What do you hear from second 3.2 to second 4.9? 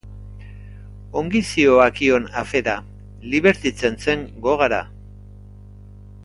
libertitzen zen gogara.